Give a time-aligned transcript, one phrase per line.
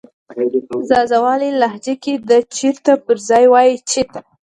[0.87, 4.19] ځاځيواله لهجه کې د "چیرته" پر ځای وایې "چیته"